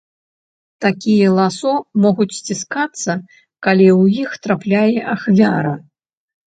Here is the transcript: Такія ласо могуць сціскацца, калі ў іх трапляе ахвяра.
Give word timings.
Такія 0.85 1.27
ласо 1.39 1.73
могуць 2.05 2.29
сціскацца, 2.39 3.11
калі 3.69 3.87
ў 3.93 4.27
іх 4.27 4.43
трапляе 4.49 4.99
ахвяра. 5.17 5.75